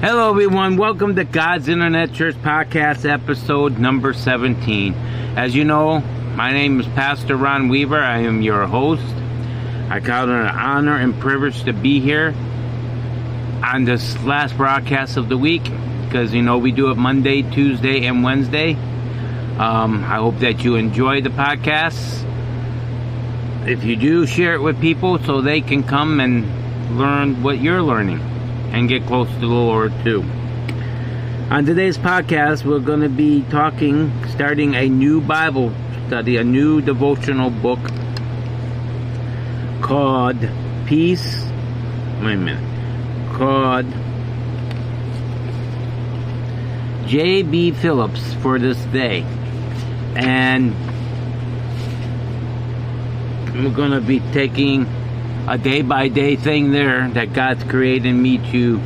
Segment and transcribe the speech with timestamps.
[0.00, 0.76] Hello, everyone.
[0.76, 4.94] Welcome to God's Internet Church Podcast, episode number 17.
[4.94, 5.98] As you know,
[6.36, 7.98] my name is Pastor Ron Weaver.
[7.98, 9.02] I am your host.
[9.90, 12.32] I count it an honor and privilege to be here
[13.64, 15.64] on this last broadcast of the week
[16.04, 18.74] because, you know, we do it Monday, Tuesday, and Wednesday.
[19.58, 22.24] Um, I hope that you enjoy the podcast.
[23.66, 27.82] If you do, share it with people so they can come and learn what you're
[27.82, 28.37] learning
[28.72, 30.22] and get close to the Lord too.
[31.50, 35.72] On today's podcast, we're going to be talking, starting a new Bible
[36.06, 37.80] study, a new devotional book
[39.80, 40.36] called
[40.86, 41.44] Peace.
[42.22, 43.34] Wait a minute.
[43.34, 43.86] Called
[47.08, 47.70] J.B.
[47.72, 49.22] Phillips for this day.
[50.16, 50.74] And
[53.54, 54.84] we're going to be taking
[55.48, 58.78] a day by day thing there that God's created me to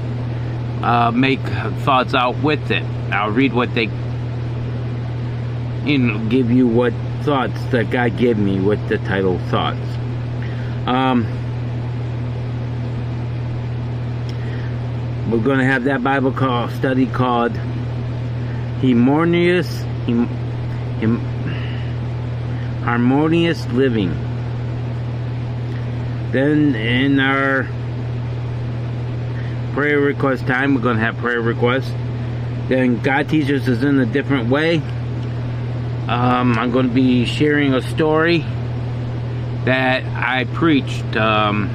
[0.80, 1.41] uh, make
[1.80, 2.84] thoughts out with it.
[3.12, 3.87] I'll read what they,
[5.98, 9.81] know, give you what thoughts that God gave me with the title Thoughts.
[10.87, 11.27] Um,
[15.31, 17.56] we're going to have that Bible call, study called
[18.81, 19.83] Harmonious,
[22.84, 24.31] Harmonious Living.
[26.33, 27.64] Then in our
[29.75, 31.91] prayer request time, we're going to have prayer requests.
[32.69, 34.78] Then God teaches us in a different way.
[36.08, 38.38] Um, I'm going to be sharing a story
[39.66, 41.69] that I preached, um,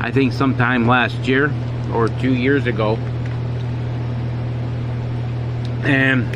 [0.00, 1.52] I think sometime last year
[1.92, 2.94] or two years ago.
[5.82, 6.32] And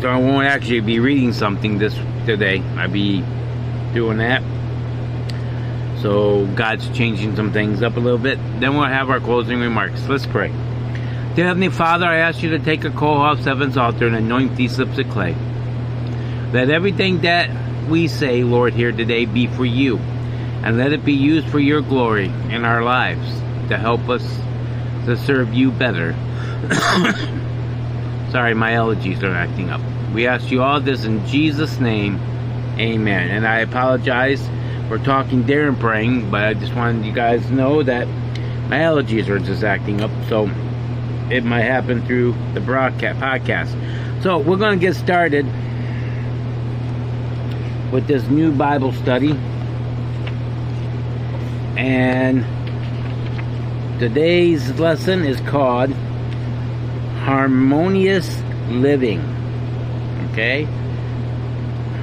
[0.00, 2.60] so I won't actually be reading something this today.
[2.78, 3.22] I'll be
[3.92, 4.42] doing that.
[6.04, 8.38] So God's changing some things up a little bit.
[8.60, 10.06] Then we'll have our closing remarks.
[10.06, 10.48] Let's pray.
[11.34, 14.54] Dear Heavenly Father, I ask you to take a coal off Heaven's altar and anoint
[14.54, 15.34] these lips of clay.
[16.52, 17.48] Let everything that
[17.88, 19.96] we say, Lord, here today be for you.
[19.96, 23.26] And let it be used for your glory in our lives
[23.70, 24.22] to help us
[25.06, 26.12] to serve you better.
[28.30, 29.80] Sorry, my allergies are acting up.
[30.12, 32.20] We ask you all this in Jesus' name.
[32.78, 33.30] Amen.
[33.30, 34.46] And I apologize
[34.88, 38.06] for talking there and praying, but I just wanted you guys to know that
[38.68, 40.10] my allergies are just acting up.
[40.28, 40.50] So
[41.30, 44.22] it might happen through the broadcast podcast.
[44.22, 45.46] So we're going to get started
[47.92, 49.32] with this new Bible study.
[51.76, 52.44] And
[53.98, 55.92] today's lesson is called
[57.22, 59.20] Harmonious Living.
[60.30, 60.64] Okay?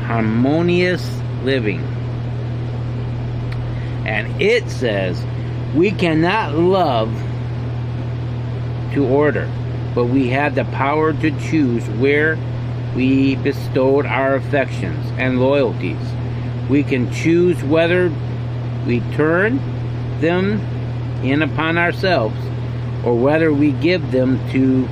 [0.05, 1.07] Harmonious
[1.43, 1.90] Living.
[4.11, 5.23] And it says,
[5.73, 7.09] we cannot love
[8.93, 9.49] to order,
[9.95, 12.37] but we have the power to choose where
[12.93, 16.01] we bestowed our affections and loyalties.
[16.69, 18.11] We can choose whether
[18.85, 19.61] we turn
[20.19, 20.59] them
[21.23, 22.35] in upon ourselves
[23.05, 24.89] or whether we give them to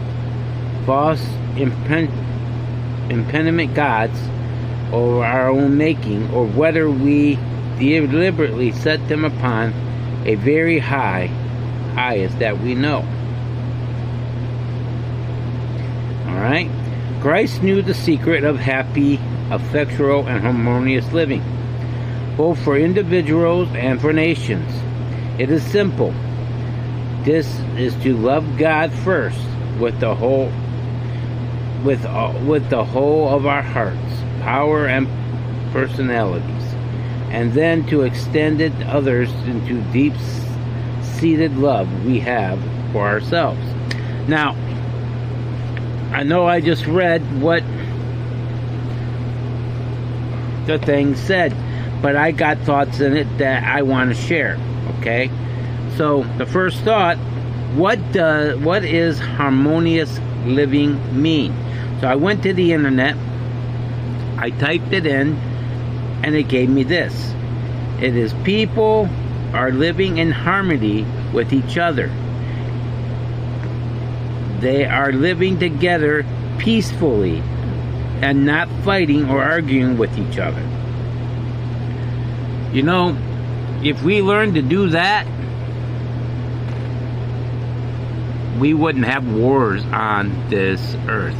[0.85, 1.27] false
[1.57, 2.13] impediment
[3.75, 4.17] gods
[4.93, 7.37] or our own making, or whether we
[7.79, 9.73] deliberately set them upon
[10.25, 11.27] a very high,
[11.95, 12.99] highest that we know.
[16.27, 16.69] Alright?
[17.21, 19.15] Christ knew the secret of happy,
[19.51, 21.43] effectual, and harmonious living,
[22.37, 24.71] both for individuals and for nations.
[25.39, 26.13] It is simple.
[27.23, 27.47] This
[27.77, 29.39] is to love God first
[29.79, 30.51] with the whole
[31.83, 35.07] with uh, with the whole of our hearts, power and
[35.71, 36.58] personalities,
[37.31, 40.13] and then to extend it to others into deep
[41.01, 42.59] seated love we have
[42.91, 43.59] for ourselves.
[44.27, 44.55] Now,
[46.11, 47.63] I know I just read what
[50.65, 51.55] the thing said,
[52.01, 54.57] but I got thoughts in it that I want to share.
[54.99, 55.29] Okay,
[55.97, 57.17] so the first thought:
[57.75, 61.53] what does what is harmonious living mean?
[62.01, 63.15] So I went to the internet,
[64.37, 65.35] I typed it in,
[66.23, 67.33] and it gave me this.
[68.01, 69.09] It is people
[69.53, 72.11] are living in harmony with each other
[74.59, 76.25] they are living together
[76.57, 77.39] peacefully
[78.21, 80.61] and not fighting or arguing with each other.
[82.73, 83.17] You know,
[83.83, 85.25] if we learn to do that,
[88.59, 91.37] we wouldn't have wars on this earth.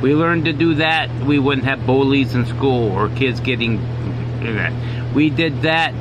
[0.00, 3.78] We learned to do that, we wouldn't have bullies in school or kids getting
[5.14, 5.94] we did that,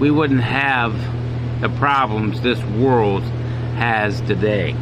[0.00, 0.92] we wouldn't have
[1.60, 3.22] the problems this world
[3.76, 4.74] has today.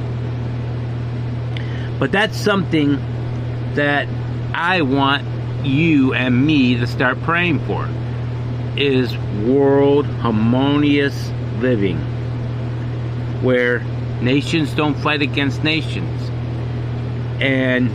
[1.99, 2.97] But that's something
[3.75, 4.09] that
[4.55, 5.27] I want
[5.67, 7.89] you and me to start praying for
[8.77, 11.99] is world harmonious living
[13.43, 13.81] where
[14.23, 16.31] nations don't fight against nations
[17.41, 17.91] and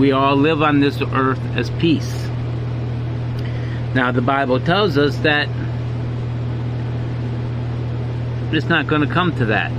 [0.00, 2.28] we all live on this earth as peace.
[3.94, 5.48] Now the Bible tells us that
[8.54, 9.70] it's not going to come to that.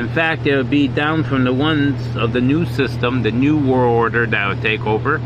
[0.00, 3.58] In fact, it would be down from the ones of the new system, the new
[3.58, 5.18] world order that would take over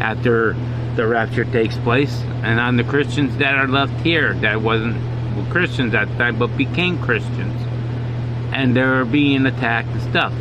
[0.00, 0.56] after
[0.96, 4.96] the rapture takes place, and on the Christians that are left here that wasn't
[5.50, 7.60] Christians at the time but became Christians,
[8.52, 10.32] and they're being attacked and stuff.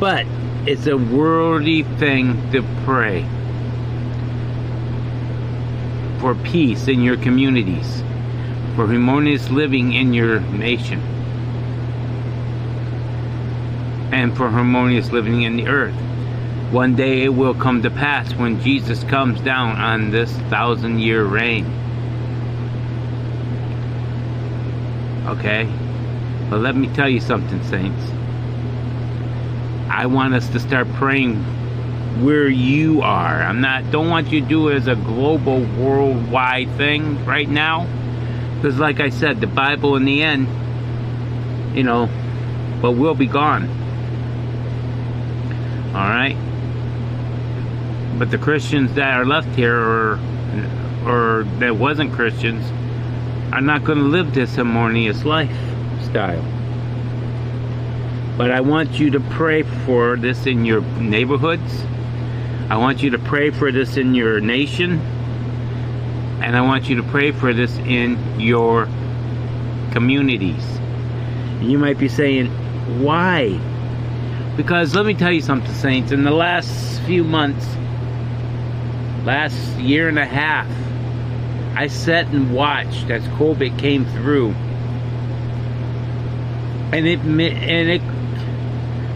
[0.00, 0.26] But
[0.64, 3.22] it's a worldly thing to pray
[6.20, 8.02] for peace in your communities
[8.76, 11.00] for harmonious living in your nation
[14.12, 15.94] and for harmonious living in the earth.
[16.70, 21.24] One day it will come to pass when Jesus comes down on this thousand year
[21.24, 21.66] reign.
[25.26, 25.64] Okay?
[26.48, 28.21] But let me tell you something, saints.
[29.92, 31.36] I want us to start praying
[32.24, 33.42] where you are.
[33.42, 37.86] I'm not don't want you to do it as a global worldwide thing right now
[38.56, 40.46] because, like I said, the Bible in the end,
[41.76, 42.08] you know,
[42.80, 43.68] but we'll be gone.
[45.88, 46.36] All right?
[48.18, 50.20] But the Christians that are left here, or,
[51.04, 52.64] or that wasn't Christians,
[53.52, 56.61] are not going to live this harmonious lifestyle.
[58.36, 61.84] But I want you to pray for this in your neighborhoods.
[62.70, 65.00] I want you to pray for this in your nation.
[66.42, 68.86] And I want you to pray for this in your
[69.92, 70.64] communities.
[71.60, 72.46] You might be saying,
[73.02, 73.60] why?
[74.56, 76.10] Because let me tell you something, Saints.
[76.10, 77.66] In the last few months,
[79.24, 80.66] last year and a half,
[81.76, 84.50] I sat and watched as COVID came through.
[86.92, 88.02] And it, and it,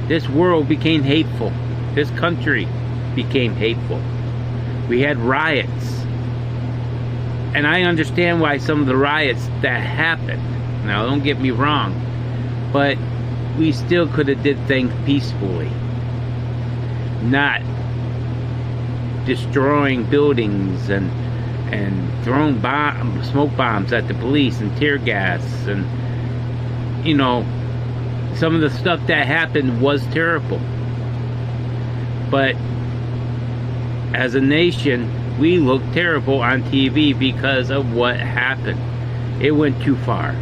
[0.09, 1.53] this world became hateful.
[1.95, 2.69] This country
[3.15, 4.01] became hateful.
[4.89, 5.97] We had riots
[7.57, 10.43] and I understand why some of the riots that happened.
[10.85, 11.95] Now, don't get me wrong,
[12.71, 12.99] but
[13.59, 15.71] we still could have did things peacefully,
[17.23, 17.63] not
[19.25, 21.11] destroying buildings and
[21.73, 25.87] and throwing bomb, smoke bombs at the police and tear gas and
[27.07, 27.41] you know
[28.39, 30.61] some of the stuff that happened was terrible.
[32.31, 32.55] But
[34.15, 38.81] as a nation, we look terrible on TV because of what happened.
[39.43, 40.35] It went too far.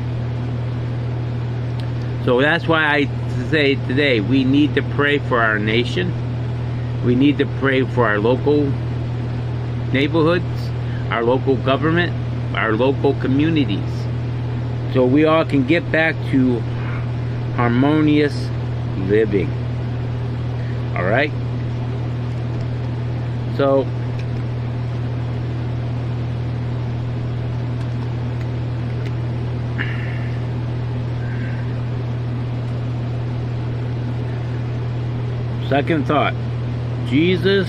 [2.25, 6.13] So that's why I say today we need to pray for our nation.
[7.05, 8.73] We need to pray for our local
[9.93, 10.71] neighborhoods,
[11.11, 12.13] our local government,
[12.57, 13.91] our local communities.
[14.95, 16.63] So we all can get back to
[17.57, 18.49] harmonious
[19.09, 19.49] living.
[20.97, 21.31] All right?
[23.57, 23.87] So
[35.69, 36.35] Second thought
[37.07, 37.69] Jesus'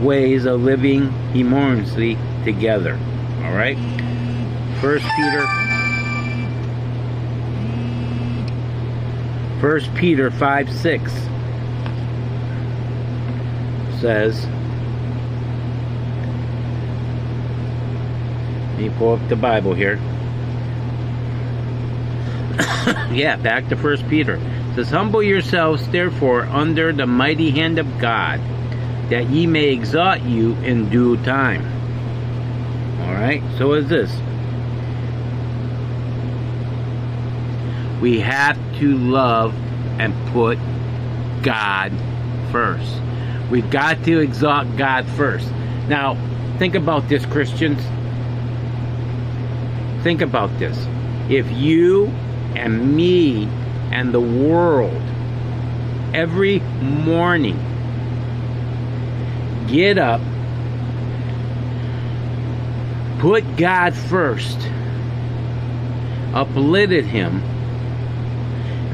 [0.00, 2.98] ways of living harmoniously together.
[3.42, 3.78] Alright?
[4.80, 5.65] First Peter
[9.60, 11.12] First Peter 5 6
[14.00, 14.46] says
[18.70, 19.96] Let me pull up the Bible here.
[23.10, 24.38] yeah, back to First Peter
[24.76, 28.38] says, Humble yourselves, therefore, under the mighty hand of God,
[29.08, 31.64] that ye may exalt you in due time.
[33.00, 34.14] Alright, so is this.
[38.00, 39.54] We have to love
[39.98, 40.58] and put
[41.42, 41.92] God
[42.52, 43.00] first.
[43.50, 45.50] We've got to exalt God first.
[45.88, 46.16] Now,
[46.58, 47.80] think about this, Christians.
[50.02, 50.76] Think about this.
[51.28, 52.06] If you
[52.56, 53.46] and me
[53.92, 55.02] and the world
[56.14, 57.58] every morning.
[59.68, 60.20] Get up,
[63.18, 64.56] put God first,
[66.32, 67.42] uplifted Him,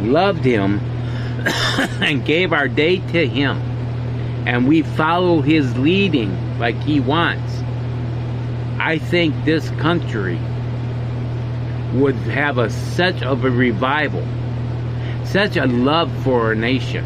[0.03, 0.79] loved Him,
[2.01, 3.57] and gave our day to Him.
[4.47, 7.53] And we follow His leading like He wants.
[8.79, 10.39] I think this country
[11.95, 14.27] would have a such of a revival,
[15.25, 17.05] such a love for our nation,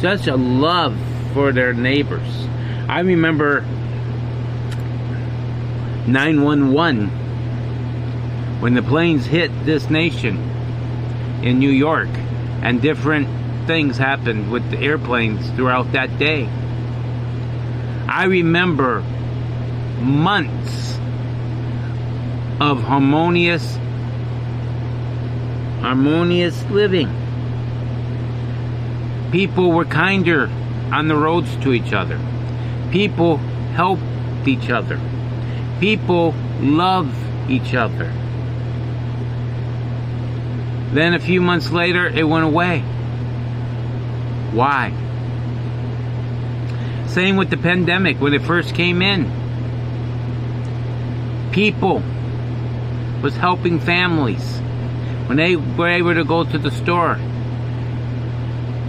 [0.00, 0.96] such a love
[1.32, 2.48] for their neighbors.
[2.88, 3.60] I remember
[6.06, 7.08] 911
[8.60, 10.51] when the planes hit this nation
[11.42, 12.08] in New York
[12.62, 16.46] and different things happened with the airplanes throughout that day.
[18.08, 19.00] I remember
[20.00, 20.98] months
[22.60, 23.78] of harmonious
[25.80, 27.08] harmonious living.
[29.32, 30.48] People were kinder
[30.92, 32.20] on the roads to each other.
[32.92, 33.38] People
[33.74, 34.02] helped
[34.46, 35.00] each other.
[35.80, 37.16] People loved
[37.50, 38.12] each other.
[40.92, 42.80] Then a few months later, it went away.
[44.52, 44.92] Why?
[47.06, 49.30] Same with the pandemic when it first came in.
[51.52, 52.02] People
[53.22, 54.60] was helping families.
[55.26, 57.18] When they were able to go to the store,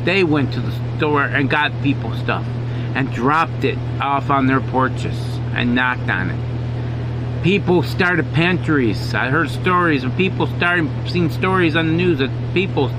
[0.03, 2.45] they went to the store and got people stuff
[2.95, 5.17] and dropped it off on their porches
[5.53, 6.52] and knocked on it.
[7.43, 9.13] People started pantries.
[9.13, 12.89] I heard stories of people starting, seen stories on the news of people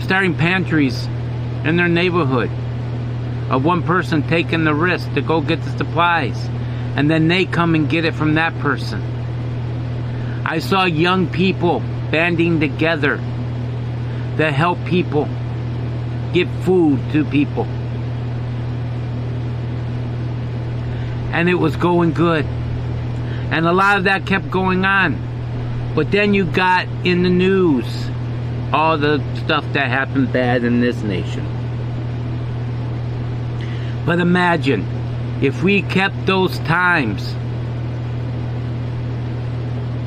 [0.00, 1.04] starting pantries
[1.62, 2.50] in their neighborhood.
[3.50, 6.38] Of one person taking the risk to go get the supplies.
[6.96, 9.02] And then they come and get it from that person.
[10.46, 11.80] I saw young people
[12.10, 13.18] banding together
[14.38, 15.28] to help people
[16.32, 17.64] give food to people.
[21.34, 22.46] And it was going good.
[23.50, 25.92] And a lot of that kept going on.
[25.94, 27.86] But then you got in the news
[28.72, 31.46] all the stuff that happened bad in this nation.
[34.04, 34.86] But imagine
[35.42, 37.34] if we kept those times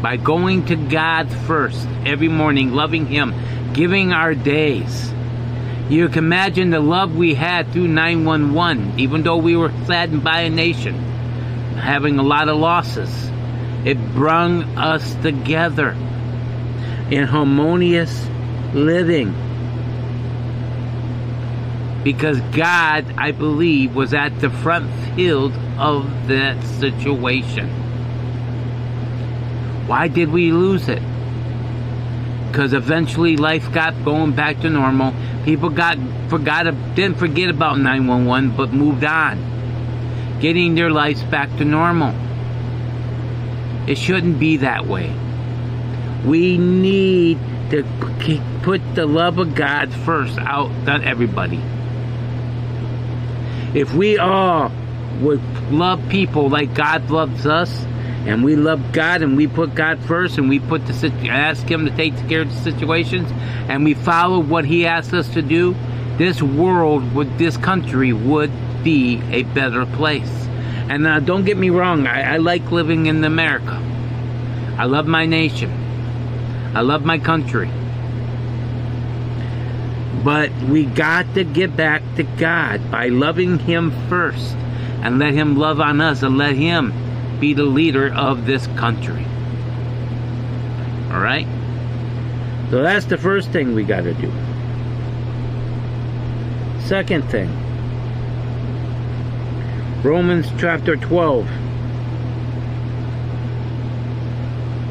[0.02, 3.34] by going to God first every morning, loving Him,
[3.74, 5.12] giving our days.
[5.90, 10.42] You can imagine the love we had through 911, even though we were saddened by
[10.42, 10.96] a nation,
[11.80, 13.10] having a lot of losses.
[13.86, 15.92] It brung us together
[17.12, 18.28] in harmonious
[18.74, 19.34] living.
[22.04, 27.70] Because God, I believe, was at the front field of that situation.
[29.88, 31.02] Why did we lose it?
[32.48, 35.14] Because eventually life got going back to normal.
[35.46, 35.98] People got
[36.30, 36.64] forgot
[36.96, 39.38] didn't forget about 911, but moved on,
[40.40, 42.16] getting their lives back to normal.
[43.88, 45.14] It shouldn't be that way.
[46.26, 47.40] We need
[47.72, 47.84] to
[48.64, 51.62] put the love of God first out on everybody.
[53.74, 54.72] If we all
[55.22, 55.42] would
[55.72, 57.70] love people like God loves us,
[58.26, 61.86] and we love God and we put God first and we put the ask Him
[61.86, 63.30] to take care of the situations
[63.70, 65.76] and we follow what He asks us to do,
[66.18, 68.52] this world would, this country would
[68.84, 70.30] be a better place.
[70.90, 73.80] And uh, don't get me wrong, I, I like living in America.
[74.78, 75.72] I love my nation.
[76.74, 77.70] I love my country.
[80.24, 84.56] But we got to get back to God by loving Him first
[85.02, 86.94] and let Him love on us and let Him
[87.40, 89.26] be the leader of this country.
[91.12, 91.48] Alright?
[92.70, 94.32] So that's the first thing we got to do.
[96.88, 97.50] Second thing
[100.02, 101.46] Romans chapter 12.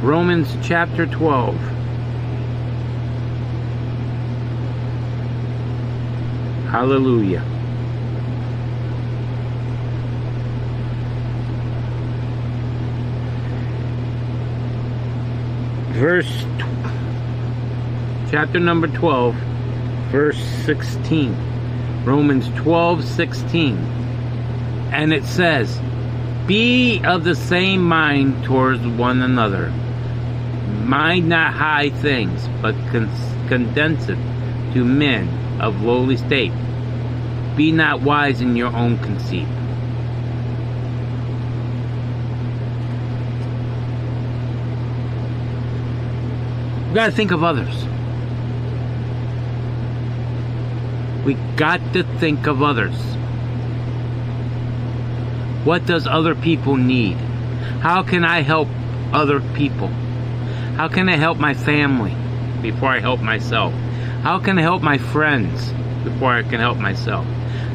[0.04, 1.56] Romans chapter 12.
[6.70, 7.40] Hallelujah.
[15.92, 16.44] Verse
[18.30, 19.34] chapter number 12,
[20.12, 21.34] verse 16.
[22.04, 24.07] Romans 12, 16.
[24.90, 25.78] And it says,
[26.46, 29.70] Be of the same mind towards one another.
[30.84, 34.18] Mind not high things, but condense it
[34.74, 35.28] to men
[35.60, 36.52] of lowly state.
[37.56, 39.48] Be not wise in your own conceit.
[46.88, 47.84] We gotta think of others.
[51.26, 53.17] We got to think of others.
[55.68, 57.16] What does other people need?
[57.82, 58.68] How can I help
[59.12, 59.88] other people?
[60.78, 62.14] How can I help my family
[62.62, 63.74] before I help myself?
[64.22, 65.70] How can I help my friends
[66.04, 67.26] before I can help myself?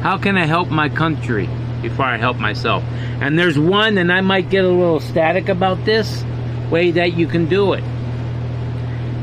[0.02, 1.48] How can I help my country
[1.84, 2.82] before I help myself.
[3.20, 6.24] And there's one, and I might get a little static about this
[6.70, 7.84] way that you can do it.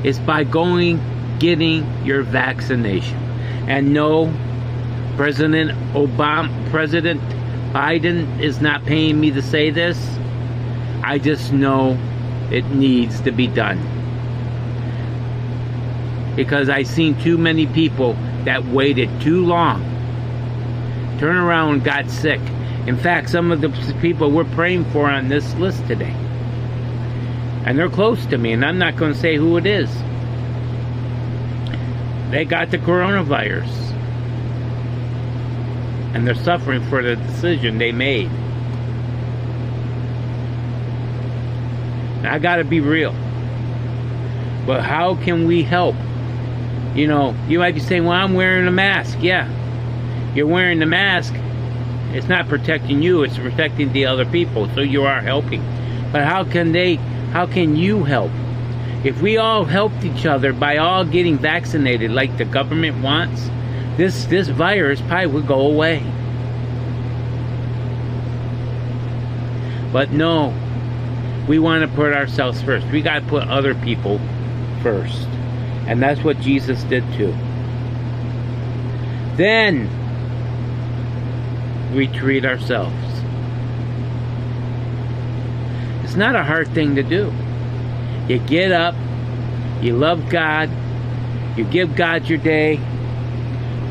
[0.06, 1.02] It's by going,
[1.40, 3.18] getting your vaccination.
[3.68, 4.32] And no,
[5.18, 7.20] President Obama, President
[7.72, 9.98] Biden is not paying me to say this.
[11.04, 11.98] I just know
[12.52, 13.80] it needs to be done.
[16.36, 18.14] Because I've seen too many people
[18.44, 19.82] that waited too long,
[21.20, 22.42] turn around and got sick.
[22.88, 23.70] In fact, some of the
[24.02, 26.16] people we're praying for on this list today,
[27.66, 29.90] and they're close to me, and I'm not going to say who it is.
[32.32, 33.70] They got the coronavirus,
[36.14, 38.30] and they're suffering for the decision they made.
[42.26, 43.14] I got to be real.
[44.66, 45.96] But how can we help?
[46.96, 49.18] You know, you might be saying, well, I'm wearing a mask.
[49.22, 49.50] Yeah,
[50.34, 51.34] you're wearing the mask.
[52.14, 54.70] It's not protecting you, it's protecting the other people.
[54.76, 55.62] So you are helping.
[56.12, 56.96] But how can they,
[57.32, 58.32] how can you help?
[59.04, 63.50] If we all helped each other by all getting vaccinated like the government wants,
[63.98, 66.04] this, this virus probably would go away.
[69.92, 70.54] But no,
[71.48, 72.88] we want to put ourselves first.
[72.88, 74.20] We got to put other people
[74.82, 75.28] first.
[75.88, 77.34] And that's what Jesus did too.
[79.36, 79.90] Then
[81.94, 82.96] we treat ourselves.
[86.04, 87.32] It's not a hard thing to do.
[88.28, 88.96] You get up,
[89.82, 90.70] you love God,
[91.58, 92.80] you give God your day,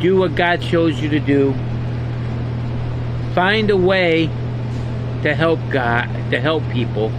[0.01, 1.53] do what God shows you to do,
[3.35, 4.27] find a way
[5.23, 7.11] to help God, to help people,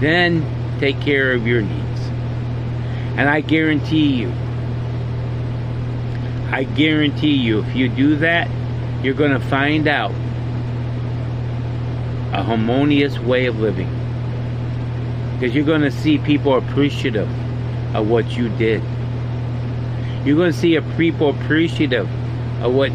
[0.00, 2.00] then take care of your needs.
[3.16, 4.32] And I guarantee you,
[6.50, 8.48] I guarantee you, if you do that,
[9.04, 10.12] you're going to find out
[12.32, 13.88] a harmonious way of living.
[15.34, 17.28] Because you're going to see people appreciative
[17.94, 18.82] of what you did.
[20.24, 22.08] You're going to see a people appreciative
[22.62, 22.92] of what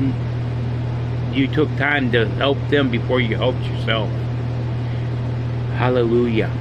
[1.36, 4.10] you took time to help them before you helped yourself.
[5.74, 6.52] Hallelujah.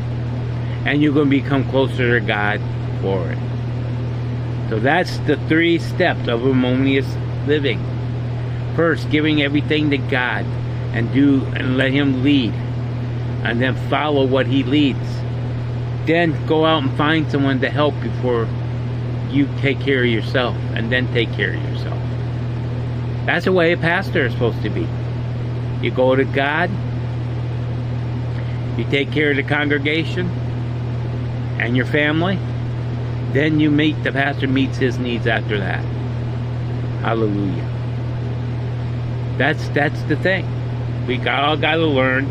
[0.86, 2.60] And you're going to become closer to God
[3.00, 3.38] for it.
[4.70, 7.06] So that's the three steps of harmonious
[7.46, 7.78] living.
[8.74, 10.46] First, giving everything to God
[10.94, 12.52] and do and let Him lead,
[13.44, 14.98] and then follow what He leads.
[16.06, 18.48] Then go out and find someone to help before
[19.34, 21.98] you take care of yourself, and then take care of yourself.
[23.26, 24.86] That's the way a pastor is supposed to be.
[25.82, 26.70] You go to God,
[28.78, 30.28] you take care of the congregation
[31.58, 32.38] and your family,
[33.32, 35.84] then you meet the pastor meets his needs after that.
[37.00, 37.70] Hallelujah.
[39.38, 40.46] That's that's the thing.
[41.06, 42.26] We got, all got to learn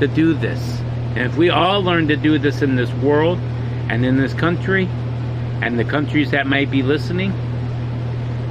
[0.00, 0.80] to do this.
[1.14, 3.38] And if we all learn to do this in this world
[3.88, 4.88] and in this country
[5.62, 7.32] and the countries that might be listening,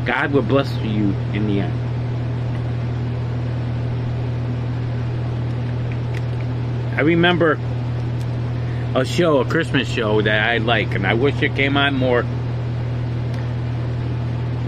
[0.06, 1.90] God will bless you in the end.
[6.98, 7.60] I remember
[8.96, 12.24] a show, a Christmas show that I like, and I wish it came on more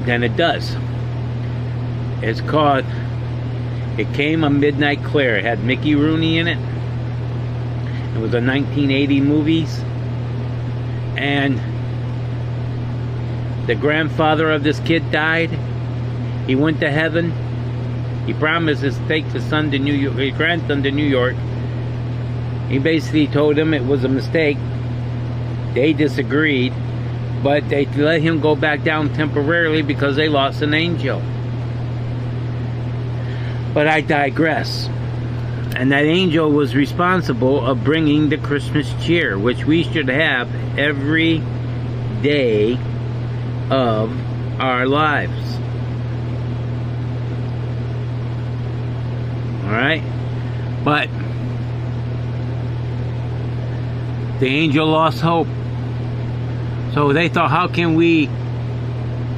[0.06, 0.75] than it does.
[2.23, 2.86] It's called
[3.97, 5.38] It Came a Midnight Clear.
[5.38, 6.58] It had Mickey Rooney in it.
[8.15, 9.80] It was a 1980 movies.
[11.17, 11.60] And
[13.67, 15.50] the grandfather of this kid died.
[16.47, 17.32] He went to heaven.
[18.26, 21.36] He promised to take the son to New York, his grandson to New York
[22.71, 24.58] he basically told him it was a mistake.
[25.74, 26.74] They disagreed,
[27.43, 31.21] but they let him go back down temporarily because they lost an angel.
[33.74, 34.88] But I digress.
[35.76, 41.39] And that angel was responsible of bringing the Christmas cheer, which we should have every
[42.21, 42.76] day
[43.71, 44.12] of
[44.60, 45.55] our lives.
[49.63, 50.03] All right?
[50.84, 51.07] But
[54.39, 55.47] the angel lost hope.
[56.93, 58.29] So they thought, how can we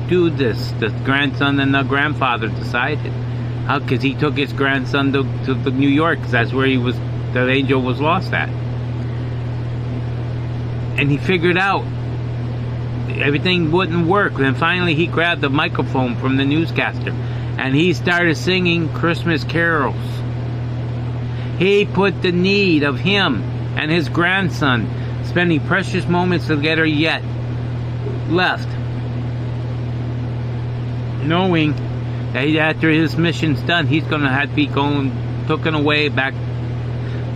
[0.10, 0.72] do this?
[0.80, 3.12] The grandson and the grandfather decided.
[3.68, 3.80] How?
[3.80, 6.96] Because he took his grandson to, to the New York, because that's where he was.
[7.34, 8.50] The angel was lost at,
[11.00, 11.86] and he figured out
[13.22, 14.36] everything wouldn't work.
[14.36, 19.96] Then finally, he grabbed the microphone from the newscaster, and he started singing Christmas carols.
[21.60, 23.44] He put the need of him
[23.78, 24.88] and his grandson
[25.26, 27.24] spending precious moments together yet
[28.30, 28.68] left,
[31.24, 31.74] knowing
[32.34, 35.12] that After his mission's done, he's going to have to be going,
[35.48, 36.34] taken away back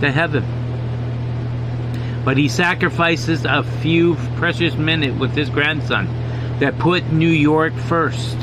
[0.00, 0.57] to heaven.
[2.28, 8.36] But he sacrifices a few precious minutes with his grandson that put New York first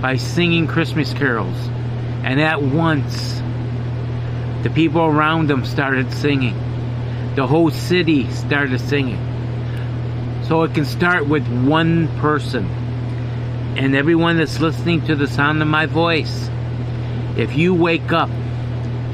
[0.00, 1.56] by singing Christmas carols.
[2.22, 3.42] And at once,
[4.62, 6.54] the people around him started singing.
[7.34, 9.18] The whole city started singing.
[10.46, 12.66] So it can start with one person.
[13.76, 16.48] And everyone that's listening to the sound of my voice,
[17.36, 18.30] if you wake up,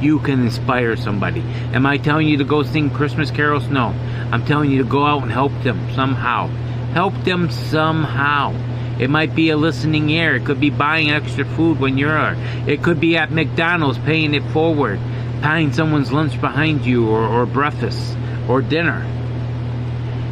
[0.02, 1.40] you can inspire somebody.
[1.72, 3.66] Am I telling you to go sing Christmas carols?
[3.68, 3.94] No.
[4.32, 6.48] I'm telling you to go out and help them somehow.
[6.92, 8.54] Help them somehow.
[9.00, 10.36] It might be a listening ear.
[10.36, 12.36] It could be buying extra food when you're.
[12.66, 15.00] It could be at McDonald's paying it forward,
[15.40, 18.16] buying someone's lunch behind you or, or breakfast
[18.48, 19.06] or dinner.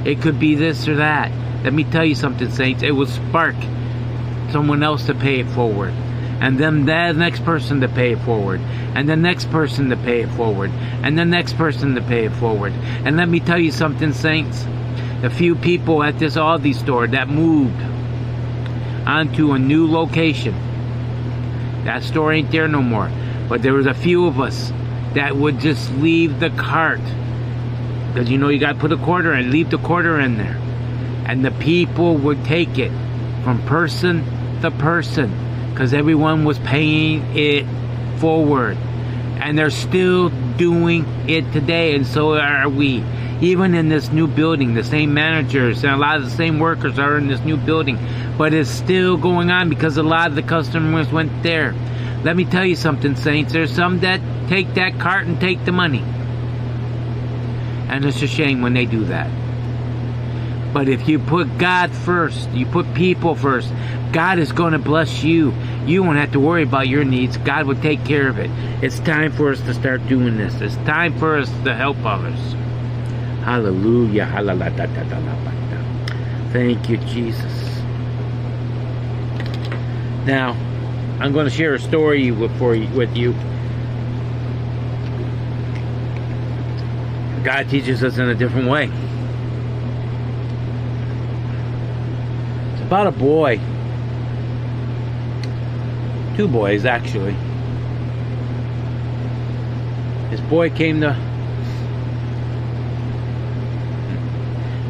[0.04, 1.32] It could be this or that.
[1.64, 2.82] Let me tell you something, Saints.
[2.82, 3.56] It will spark
[4.50, 5.94] someone else to pay it forward.
[6.40, 8.60] And then the next person to pay it forward.
[8.94, 10.70] And the next person to pay it forward.
[11.02, 12.72] And the next person to pay it forward.
[12.72, 14.64] And let me tell you something, Saints.
[15.20, 17.80] The few people at this Aldi store that moved
[19.04, 20.54] onto a new location.
[21.84, 23.10] That store ain't there no more.
[23.48, 24.70] But there was a few of us
[25.14, 27.00] that would just leave the cart.
[28.12, 30.56] Because you know you got to put a quarter and leave the quarter in there.
[31.26, 32.92] And the people would take it
[33.42, 34.24] from person
[34.60, 35.47] to person.
[35.78, 37.64] Because everyone was paying it
[38.18, 38.76] forward.
[38.76, 41.94] And they're still doing it today.
[41.94, 43.04] And so are we
[43.40, 46.98] even in this new building, the same managers and a lot of the same workers
[46.98, 47.96] are in this new building,
[48.36, 51.72] but it's still going on because a lot of the customers went there.
[52.24, 53.52] Let me tell you something, Saints.
[53.52, 56.02] There's some that take that cart and take the money.
[57.88, 59.47] And it's a shame when they do that.
[60.72, 63.72] But if you put God first, you put people first,
[64.12, 65.52] God is going to bless you.
[65.86, 67.36] You won't have to worry about your needs.
[67.38, 68.50] God will take care of it.
[68.82, 70.60] It's time for us to start doing this.
[70.60, 72.38] It's time for us to help others.
[73.44, 74.26] Hallelujah.
[76.52, 77.68] Thank you, Jesus.
[80.26, 80.52] Now,
[81.20, 83.32] I'm going to share a story for with you.
[87.42, 88.90] God teaches us in a different way.
[92.72, 93.60] It's about a boy.
[96.38, 97.36] Two boys, actually.
[100.30, 101.14] This boy came to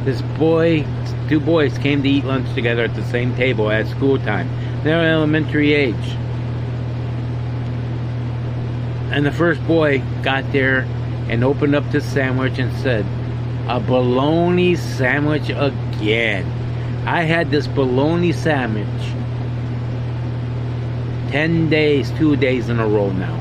[0.05, 0.87] this boy,
[1.29, 4.49] two boys came to eat lunch together at the same table at school time.
[4.85, 5.97] They're elementary age.
[9.11, 10.83] And the first boy got there
[11.29, 13.05] and opened up the sandwich and said,
[13.69, 16.58] A bologna sandwich again.
[17.09, 18.87] I had this bologna sandwich
[21.33, 23.35] 10 days, two days in a row now.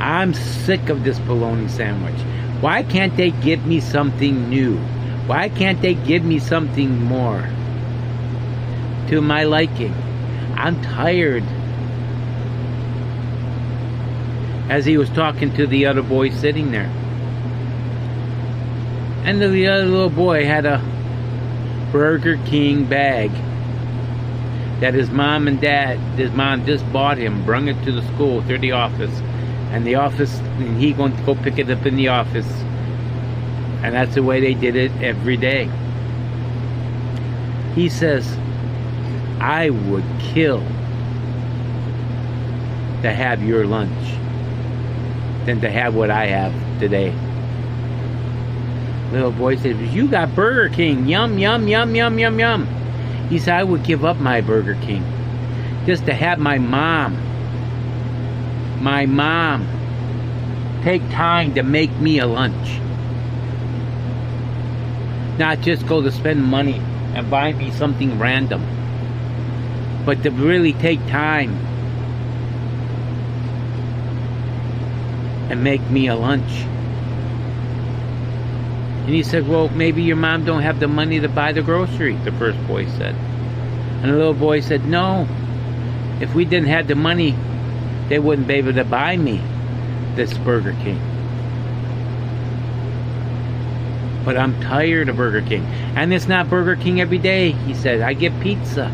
[0.00, 2.20] I'm sick of this bologna sandwich.
[2.60, 4.78] Why can't they give me something new?
[5.28, 7.48] Why can't they give me something more
[9.06, 9.94] to my liking?
[10.56, 11.44] I'm tired.
[14.68, 16.90] As he was talking to the other boy sitting there.
[19.24, 20.95] And the other little boy had a
[21.92, 23.30] Burger King bag
[24.80, 28.42] that his mom and dad, his mom just bought him, brung it to the school
[28.42, 29.18] through the office.
[29.70, 32.50] And the office and he going to go pick it up in the office.
[33.82, 35.70] And that's the way they did it every day.
[37.74, 38.26] He says
[39.40, 40.60] i would kill
[43.02, 43.92] to have your lunch
[45.44, 47.10] than to have what i have today
[49.12, 52.66] little boy said you got burger king yum yum yum yum yum yum
[53.28, 55.04] he said i would give up my burger king
[55.86, 57.14] just to have my mom
[58.82, 59.66] my mom
[60.86, 62.78] take time to make me a lunch.
[65.36, 66.80] Not just go to spend money
[67.12, 68.62] and buy me something random,
[70.06, 71.56] but to really take time
[75.50, 76.64] and make me a lunch.
[79.06, 82.22] And he said, well, maybe your mom don't have the money to buy the groceries,
[82.24, 83.14] the first boy said.
[83.14, 85.28] And the little boy said, no,
[86.20, 87.36] if we didn't have the money,
[88.08, 89.40] they wouldn't be able to buy me
[90.16, 90.98] this Burger King.
[94.24, 95.64] But I'm tired of Burger King.
[95.94, 98.00] And it's not Burger King every day, he said.
[98.00, 98.90] I get pizza.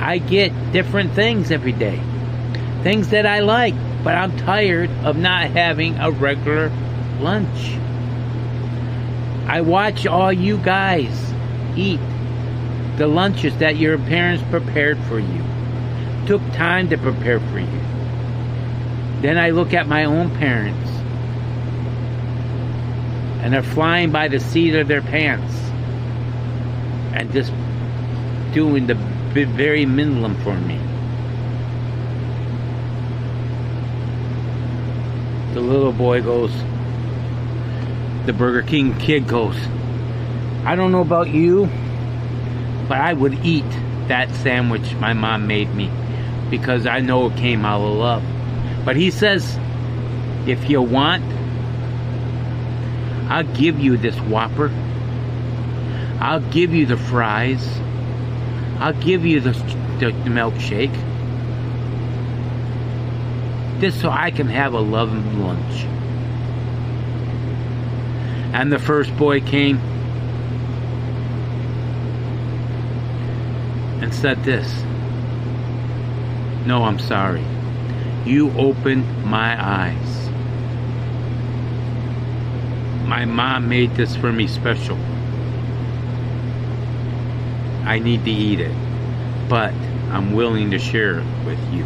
[0.00, 2.00] I get different things every day.
[2.84, 3.74] Things that I like.
[4.04, 6.70] But I'm tired of not having a regular
[7.18, 7.81] lunch.
[9.52, 11.12] I watch all you guys
[11.76, 12.00] eat
[12.96, 15.44] the lunches that your parents prepared for you.
[16.26, 17.80] took time to prepare for you.
[19.20, 20.88] Then I look at my own parents,
[23.42, 25.54] and they're flying by the seat of their pants
[27.12, 27.52] and just
[28.54, 30.78] doing the very minimum for me.
[35.52, 36.52] The little boy goes,
[38.26, 39.56] the Burger King kid goes,
[40.64, 41.66] I don't know about you,
[42.88, 43.68] but I would eat
[44.08, 45.90] that sandwich my mom made me
[46.50, 48.22] because I know it came out of love.
[48.84, 49.58] But he says,
[50.46, 51.24] if you want,
[53.30, 54.70] I'll give you this Whopper.
[56.20, 57.66] I'll give you the fries.
[58.78, 59.52] I'll give you the,
[59.98, 60.92] the, the milkshake.
[63.80, 65.86] Just so I can have a loving lunch.
[68.52, 69.78] And the first boy came
[74.02, 74.70] and said this
[76.66, 77.44] No, I'm sorry.
[78.26, 80.28] You opened my eyes.
[83.08, 84.96] My mom made this for me special.
[87.84, 88.76] I need to eat it,
[89.48, 89.72] but
[90.10, 91.84] I'm willing to share it with you.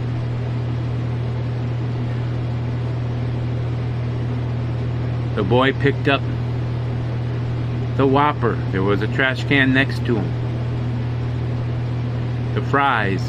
[5.36, 6.22] The boy picked up
[7.96, 8.54] the Whopper.
[8.72, 10.44] There was a trash can next to him.
[12.54, 13.22] The fries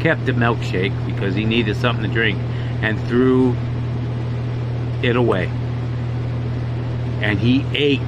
[0.00, 2.38] kept the milkshake because he needed something to drink
[2.82, 3.56] and threw
[5.02, 5.46] it away.
[7.20, 8.00] And he ate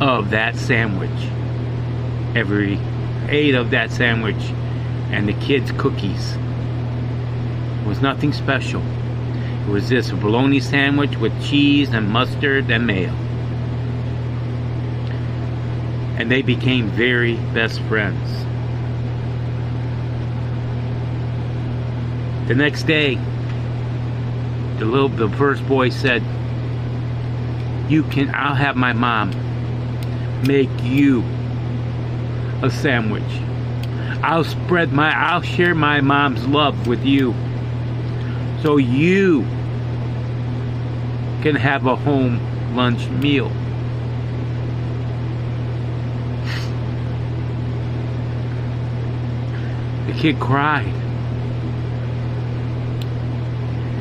[0.00, 1.10] of that sandwich.
[2.36, 2.78] Every
[3.28, 4.42] ate of that sandwich
[5.10, 6.36] and the kids' cookies.
[7.80, 8.82] It was nothing special.
[8.82, 13.14] It was this bologna sandwich with cheese and mustard and mayo.
[16.16, 18.30] And they became very best friends.
[22.46, 23.18] The next day,
[24.78, 26.22] the little the first boy said,
[27.88, 29.32] "You can I'll have my mom
[30.46, 31.24] make you
[32.62, 33.22] a sandwich.
[34.22, 37.34] I'll spread my I'll share my mom's love with you.
[38.62, 39.42] So you
[41.42, 42.40] can have a home
[42.76, 43.50] lunch meal."
[50.06, 50.92] The kid cried.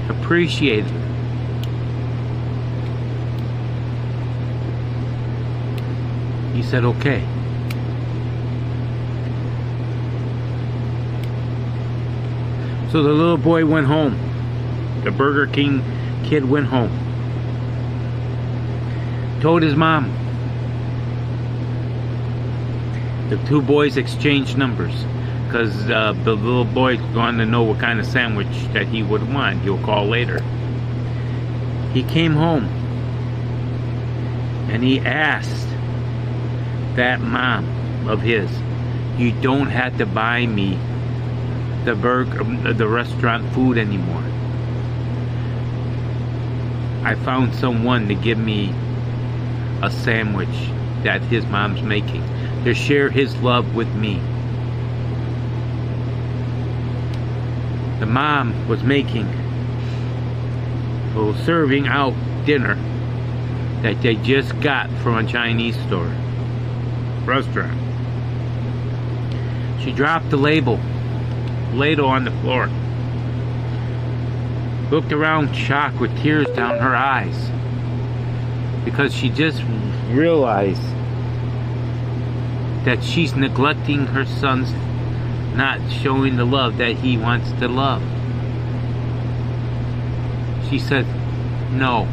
[0.10, 0.92] Appreciated.
[6.54, 7.26] He said, okay.
[12.92, 14.20] So the little boy went home.
[15.04, 15.82] The Burger King
[16.26, 16.92] kid went home.
[19.42, 20.12] Told his mom.
[23.30, 25.06] The two boys exchanged numbers
[25.54, 29.32] because uh, the little boy wanted to know what kind of sandwich that he would
[29.32, 29.62] want.
[29.62, 30.42] He'll call later.
[31.94, 32.66] He came home
[34.72, 35.68] and he asked
[36.96, 38.50] that mom of his,
[39.16, 40.80] "You don't have to buy me
[41.86, 44.24] the burger, the restaurant food anymore.
[47.04, 48.74] I found someone to give me
[49.84, 50.72] a sandwich
[51.04, 52.24] that his mom's making
[52.64, 54.20] to share his love with me."
[58.04, 59.26] The mom was making
[61.16, 62.14] was serving out
[62.46, 62.76] dinner
[63.82, 66.12] that they just got from a Chinese store
[67.24, 67.80] restaurant.
[69.82, 70.78] She dropped the label
[71.72, 72.68] ladle on the floor.
[74.92, 77.50] Looked around shocked with tears down her eyes
[78.84, 79.64] because she just
[80.10, 80.84] realized
[82.84, 84.74] that she's neglecting her son's
[85.56, 88.02] not showing the love that he wants to love.
[90.70, 91.06] She said,
[91.72, 92.08] No,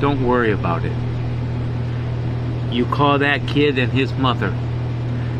[0.00, 0.92] don't worry about it.
[2.72, 4.48] You call that kid and his mother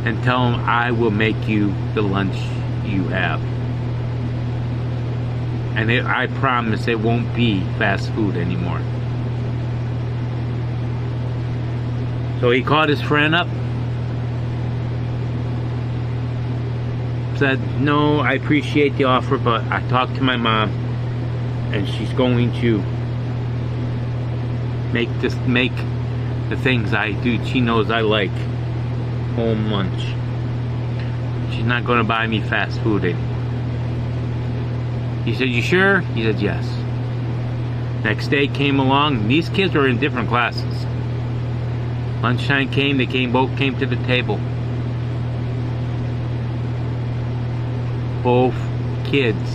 [0.04, 2.36] and tell him I will make you the lunch
[2.84, 3.40] you have.
[5.76, 8.80] And it, I promise it won't be fast food anymore.
[12.40, 13.48] So he called his friend up
[17.36, 20.70] said, No, I appreciate the offer, but I talked to my mom
[21.72, 22.78] and she's going to
[24.92, 25.74] make this make
[26.48, 28.30] the things I do she knows I like
[29.34, 30.02] home lunch.
[31.52, 33.34] She's not gonna buy me fast food anymore.
[35.24, 36.00] He said, You sure?
[36.00, 36.64] He said, Yes.
[38.04, 40.84] Next day came along, these kids were in different classes.
[42.22, 44.38] Lunchtime came, they came both came to the table.
[48.24, 48.54] Both
[49.04, 49.50] kids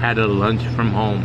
[0.00, 1.24] had a lunch from home.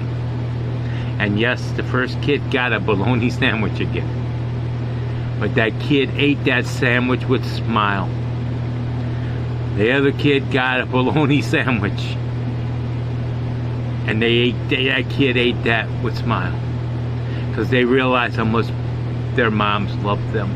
[1.20, 5.38] And yes, the first kid got a bologna sandwich again.
[5.40, 8.10] But that kid ate that sandwich with a smile.
[9.78, 12.02] The other kid got a bologna sandwich.
[14.08, 16.60] And they ate that kid ate that with smile.
[17.50, 18.66] Because they realized how much
[19.36, 20.50] their moms loved them.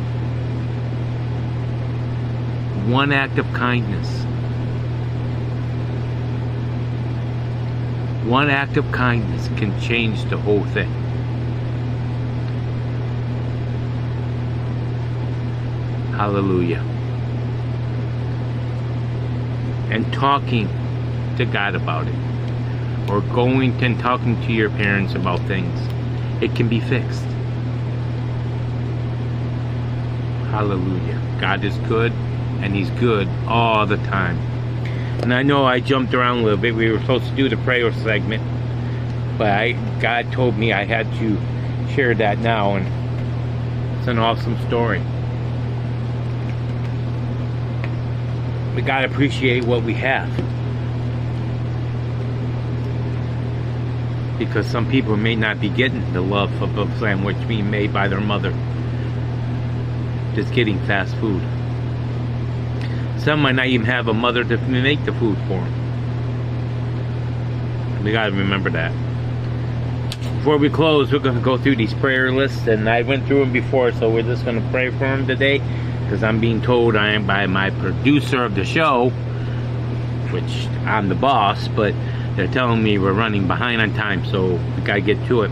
[2.91, 4.25] One act of kindness.
[8.29, 10.91] One act of kindness can change the whole thing.
[16.11, 16.81] Hallelujah.
[19.89, 20.67] And talking
[21.37, 23.09] to God about it.
[23.09, 25.79] Or going and talking to your parents about things.
[26.39, 27.25] It can be fixed.
[30.51, 31.19] Hallelujah.
[31.41, 32.11] God is good
[32.61, 34.48] and He's good all the time.
[35.21, 36.73] And I know I jumped around a little bit.
[36.73, 38.41] We were supposed to do the prayer segment,
[39.37, 41.37] but I, God told me I had to
[41.93, 44.99] share that now, and it's an awesome story.
[48.75, 50.29] We gotta appreciate what we have.
[54.39, 58.07] Because some people may not be getting the love of a sandwich being made by
[58.07, 58.51] their mother.
[60.33, 61.43] Just getting fast food.
[63.19, 65.73] Some might not even have a mother to make the food for them.
[68.03, 68.93] We got to remember that.
[70.37, 73.51] Before we close, we're to go through these prayer lists, and I went through them
[73.51, 75.59] before, so we're just to pray for them today,
[76.03, 79.09] because I'm being told I am by my producer of the show,
[80.31, 81.93] which I'm the boss, but
[82.37, 85.51] they're telling me we're running behind on time, so we got to get to it.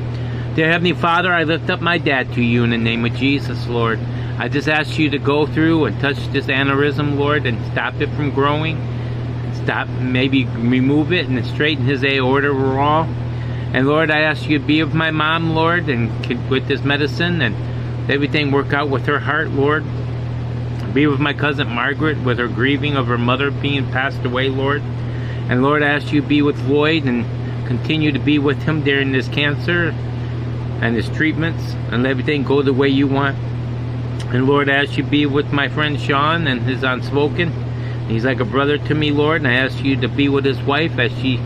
[0.55, 3.67] Dear Heavenly Father, I lift up my dad to you in the name of Jesus,
[3.67, 3.99] Lord.
[4.39, 8.09] I just ask you to go through and touch this aneurysm, Lord, and stop it
[8.11, 8.77] from growing.
[9.63, 13.03] Stop, maybe remove it and straighten his aorta raw.
[13.73, 16.09] And Lord, I ask you to be with my mom, Lord, and
[16.51, 19.83] with this medicine and everything work out with her heart, Lord.
[20.93, 24.83] Be with my cousin Margaret with her grieving of her mother being passed away, Lord.
[25.49, 27.25] And Lord, I ask you to be with Lloyd and
[27.67, 29.89] continue to be with him during this cancer
[30.79, 33.35] and his treatments and let everything go the way you want.
[34.29, 37.49] And Lord, I ask you be with my friend Sean and his unspoken.
[38.09, 40.61] He's like a brother to me, Lord, and I ask you to be with his
[40.61, 41.39] wife as she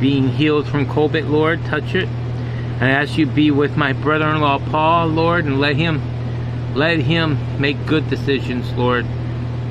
[0.00, 1.64] being healed from COVID, Lord.
[1.66, 2.08] Touch it.
[2.08, 6.02] And I ask you be with my brother-in-law Paul, Lord, and let him
[6.74, 9.06] let him make good decisions, Lord,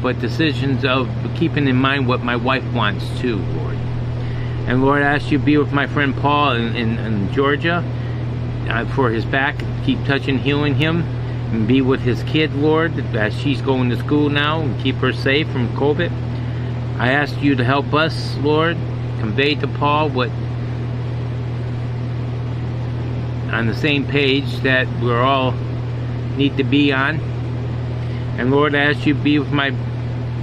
[0.02, 3.76] but decisions of keeping in mind what my wife wants too, Lord.
[4.68, 7.84] And Lord, I ask you be with my friend Paul in, in, in Georgia
[8.70, 9.62] uh, for his back.
[9.86, 11.19] Keep touching, healing him
[11.52, 15.12] and be with his kid, Lord, as she's going to school now and keep her
[15.12, 16.12] safe from COVID.
[17.00, 18.78] I ask you to help us, Lord,
[19.20, 20.30] convey to Paul what
[23.52, 25.54] on the same page that we're all
[26.38, 27.20] need to be on.
[28.38, 29.72] And Lord, I ask you to be with my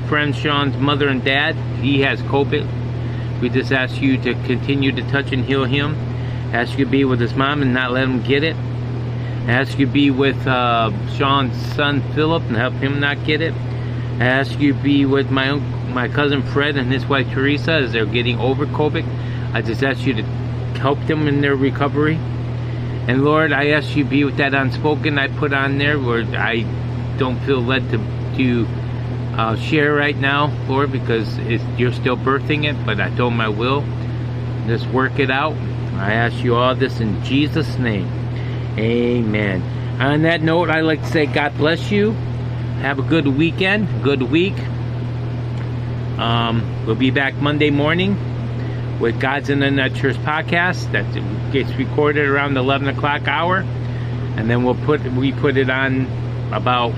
[0.08, 1.54] friend Sean's mother and dad.
[1.80, 3.40] He has COVID.
[3.40, 5.94] We just ask you to continue to touch and heal him.
[6.52, 8.56] Ask you to be with his mom and not let him get it
[9.46, 13.54] ask you be with uh, Sean's son Philip and help him not get it.
[14.18, 18.06] I ask you be with my my cousin Fred and his wife Teresa as they're
[18.06, 19.54] getting over COVID.
[19.54, 20.22] I just ask you to
[20.78, 22.16] help them in their recovery.
[23.08, 26.62] And Lord, I ask you be with that unspoken I put on there where I
[27.18, 27.98] don't feel led to
[28.36, 28.66] to
[29.38, 31.38] uh, share right now, Lord, because
[31.78, 32.84] you're still birthing it.
[32.84, 33.84] But I told I will.
[34.66, 35.54] Just work it out.
[35.94, 38.25] I ask you all this in Jesus' name.
[38.78, 39.62] Amen.
[40.00, 42.12] On that note, I'd like to say God bless you.
[42.82, 44.58] Have a good weekend, good week.
[46.18, 51.04] Um, we'll be back Monday morning with God's Internet Church podcast that
[51.52, 53.58] gets recorded around the 11 o'clock hour,
[54.36, 56.06] and then we'll put we put it on
[56.52, 56.92] about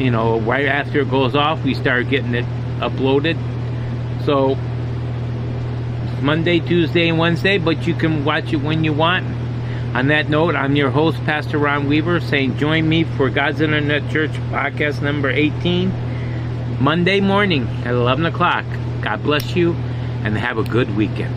[0.00, 1.62] you know right after it goes off.
[1.62, 2.46] We start getting it
[2.80, 3.36] uploaded.
[4.24, 4.56] So
[6.20, 9.35] Monday, Tuesday, and Wednesday, but you can watch it when you want.
[9.96, 14.12] On that note, I'm your host, Pastor Ron Weaver, saying join me for God's Internet
[14.12, 15.90] Church podcast number 18,
[16.82, 18.66] Monday morning at 11 o'clock.
[19.00, 19.72] God bless you
[20.22, 21.34] and have a good weekend.